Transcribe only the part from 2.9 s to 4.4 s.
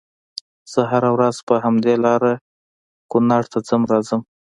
کونړ ته ځم راځم